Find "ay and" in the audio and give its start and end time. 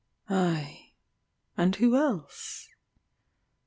0.31-1.75